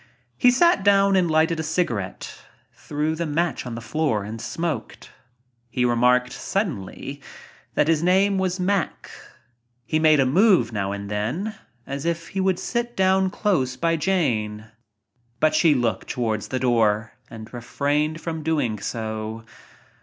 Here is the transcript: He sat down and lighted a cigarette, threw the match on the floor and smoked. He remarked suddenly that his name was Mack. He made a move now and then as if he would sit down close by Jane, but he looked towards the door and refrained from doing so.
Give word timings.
He 0.35 0.49
sat 0.49 0.83
down 0.83 1.15
and 1.15 1.29
lighted 1.29 1.59
a 1.59 1.61
cigarette, 1.61 2.33
threw 2.73 3.13
the 3.15 3.27
match 3.27 3.67
on 3.67 3.75
the 3.75 3.81
floor 3.81 4.23
and 4.23 4.41
smoked. 4.41 5.11
He 5.69 5.85
remarked 5.85 6.31
suddenly 6.33 7.21
that 7.75 7.87
his 7.87 8.01
name 8.01 8.39
was 8.39 8.59
Mack. 8.59 9.11
He 9.85 9.99
made 9.99 10.19
a 10.19 10.25
move 10.25 10.71
now 10.73 10.91
and 10.91 11.07
then 11.07 11.53
as 11.85 12.03
if 12.03 12.29
he 12.29 12.39
would 12.41 12.57
sit 12.57 12.97
down 12.97 13.29
close 13.29 13.77
by 13.77 13.95
Jane, 13.95 14.71
but 15.39 15.57
he 15.57 15.75
looked 15.75 16.07
towards 16.07 16.47
the 16.47 16.57
door 16.57 17.13
and 17.29 17.53
refrained 17.53 18.21
from 18.21 18.41
doing 18.41 18.79
so. 18.79 19.45